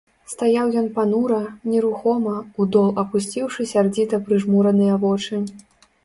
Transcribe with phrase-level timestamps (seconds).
[0.31, 1.41] Стаяў ён панура,
[1.73, 5.41] нерухома, у дол апусціўшы сярдзіта прыжмураныя вочы.